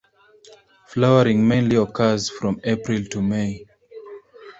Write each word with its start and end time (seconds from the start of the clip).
Flowering 0.87 1.47
mainly 1.47 1.75
occurs 1.75 2.27
from 2.27 2.59
April 2.63 3.05
to 3.05 3.21
May. 3.21 3.67